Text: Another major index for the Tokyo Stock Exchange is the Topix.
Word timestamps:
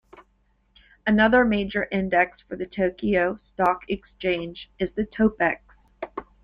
Another 1.05 1.45
major 1.45 1.87
index 1.91 2.41
for 2.49 2.55
the 2.55 2.65
Tokyo 2.65 3.39
Stock 3.53 3.83
Exchange 3.87 4.71
is 4.79 4.89
the 4.95 5.05
Topix. 5.05 5.59